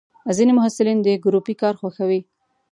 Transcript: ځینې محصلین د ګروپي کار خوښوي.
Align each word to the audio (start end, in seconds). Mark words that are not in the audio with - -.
ځینې 0.37 0.53
محصلین 0.55 0.97
د 1.01 1.07
ګروپي 1.23 1.55
کار 1.61 1.73
خوښوي. 1.81 2.19